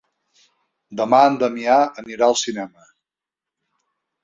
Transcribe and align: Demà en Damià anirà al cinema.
Demà 1.01 1.19
en 1.33 1.37
Damià 1.43 1.77
anirà 2.05 2.31
al 2.31 2.39
cinema. 2.47 2.91